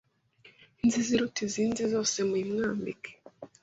inziza 0.83 1.09
iruta 1.15 1.39
izindi 1.47 1.81
zose, 1.93 2.17
muyimwambike, 2.29 3.11